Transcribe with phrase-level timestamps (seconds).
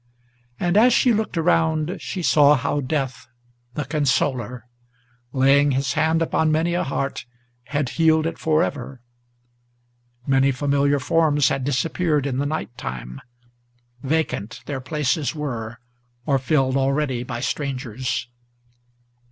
[0.59, 3.27] And, as she looked around, she saw how Death,
[3.75, 4.65] the consoler,
[5.31, 7.27] Laying his hand upon many a heart,
[7.65, 8.99] had healed it forever.
[10.25, 13.21] Many familiar forms had disappeared in the night time;
[14.01, 15.77] Vacant their places were,
[16.25, 18.25] or filled already by strangers.